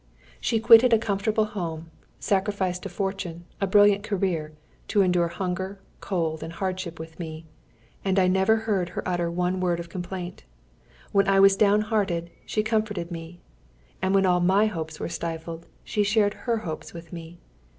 [0.39, 4.51] She quitted a comfortable home, sacrificed a fortune, a brilliant career,
[4.87, 7.45] to endure hunger, cold, and hardship with me.
[8.03, 10.43] And I never heard her utter one word of complaint.
[11.11, 13.41] When I was downhearted, she comforted me.
[14.01, 17.37] And when all my hopes were stifled, she shared her hopes with me.